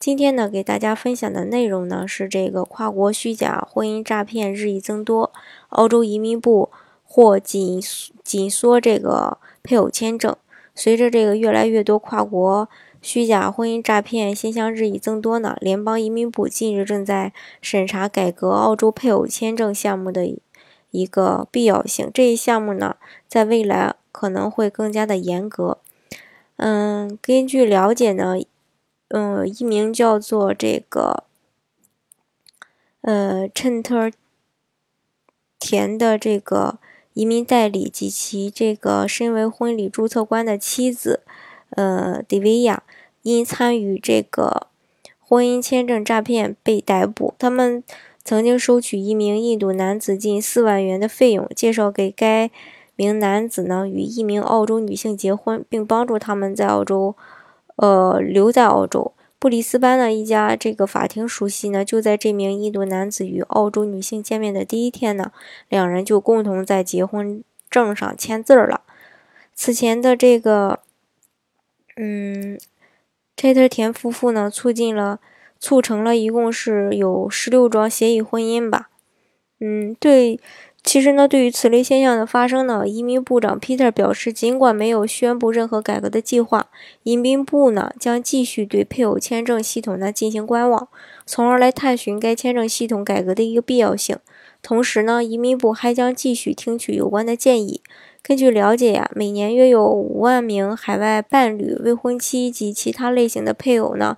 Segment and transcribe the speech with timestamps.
[0.00, 5.30] 今天呢，给大家分享的内容呢是这个跨国虚假婚姻诈骗日益增多，
[5.68, 6.70] 澳洲移民部
[7.04, 7.78] 或紧
[8.24, 10.34] 紧缩这个配偶签证。
[10.74, 12.66] 随着这个越来越多跨国
[13.02, 20.40] 虚假婚姻诈骗现象日益增多呢，联邦移民部近日正在审查改革澳洲配偶签证项目的
[20.92, 22.10] 一个必要性。
[22.14, 22.96] 这一项目呢，
[23.28, 25.76] 在未来可能会更加的严格。
[26.56, 28.36] 嗯，根据了解呢。
[29.12, 31.24] 嗯，一名叫做这个
[33.00, 34.08] 呃趁特
[35.58, 36.78] 田的这个
[37.14, 41.24] 移民代理及其这个身为婚礼注册官的妻子
[41.70, 42.84] 呃迪维亚，
[43.22, 44.68] 因参与这个
[45.18, 47.34] 婚姻签证诈骗被逮捕。
[47.36, 47.82] 他们
[48.22, 52.48] 曾经收取一名印度男子近四万元的费用，介绍给该
[52.94, 57.16] 名男子呢与一名澳洲女性结婚，并帮助他们在澳洲。
[57.80, 65.32] 呃，留在澳洲布里斯班的一家这个法庭熟悉呢，就在这名印度男子与澳洲女性见面的第一天呢，
[65.70, 68.82] 两人就共同在结婚证上签字了。
[69.54, 70.80] 此前的这个，
[71.96, 72.60] 嗯，
[73.34, 75.18] 泰特田夫妇呢，促进了，
[75.58, 78.90] 促成了一共是有十六桩协议婚姻吧。
[79.58, 80.38] 嗯，对。
[80.82, 86.66] 其实呢，对于此类现象的发生呢，移民部长 Peter 表示，尽管没有宣布任何改革的计划，
[87.02, 90.88] 移民部呢将继续对配偶签证系统呢进行观望，
[91.26, 94.16] 从而来探寻该签证系统改革的一个必要性。
[94.62, 97.82] 同时呢，移民部还将继续听取有关的建议。
[98.22, 104.16] 根据了解呀，每年约有五万名海外伴侣、未婚妻及其他类型的配偶呢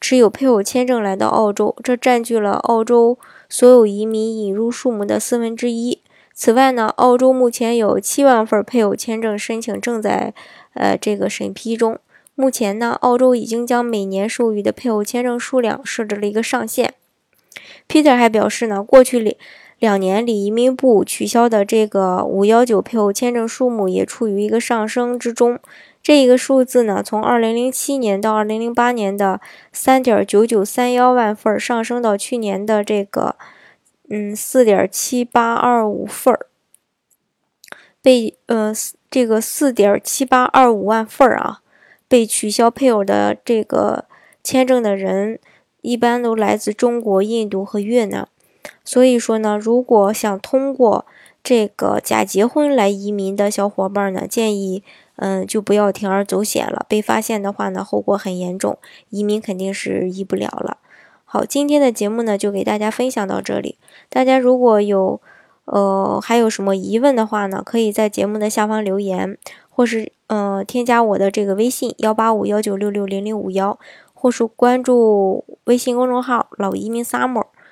[0.00, 3.18] 持有配偶签证来到澳洲，这占据了澳洲。
[3.52, 6.00] 所有移民引入数目的四分之一。
[6.32, 10.32] 此外呢，澳洲目前有七万份配偶签证申请正在
[10.72, 11.98] 呃这个审批中。
[12.34, 16.94] 目前呢，澳洲已经将每年授予的配偶签证数量设置了一个上限。
[17.86, 19.36] Peter 还表示呢，过去里
[19.82, 25.58] 两年里，移民部取消的这个五幺九配偶签证数目也处于一个上升之中。
[26.00, 29.40] 这一个数字呢，从2007年到2008年的
[29.74, 33.34] 3.9931万份上升到去年的这个
[34.08, 36.46] 嗯4.7825份儿，
[38.00, 38.72] 被呃
[39.10, 41.58] 这个4.7825万份儿啊，
[42.06, 44.04] 被取消配偶的这个
[44.44, 45.40] 签证的人，
[45.80, 48.28] 一般都来自中国、印度和越南。
[48.84, 51.06] 所以说呢，如果想通过
[51.42, 54.82] 这个假结婚来移民的小伙伴呢，建议。
[55.16, 56.84] 嗯，就不要铤而走险了。
[56.88, 58.78] 被发现的话呢，后果很严重，
[59.10, 60.78] 移民肯定是移不了了。
[61.24, 63.76] 好，今天的节目呢，就给大家分享到这里。
[64.08, 65.20] 大家如果有
[65.66, 69.38] 呃还有什么疑问的话呢，可以在节目的下方留言，
[69.68, 73.78] 或是呃添加我的这个微信幺八五幺九六六零零五幺，
[74.14, 77.44] 或是关注微信公众号老移民 summer。